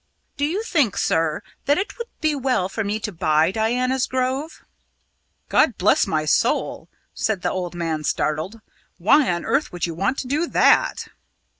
[0.35, 4.63] "Do you think, sir, that it would be well for me to buy Diana's Grove?"
[5.47, 8.61] "God bless my soul!" said the old man, startled,
[8.97, 11.09] "why on earth would you want to do that?"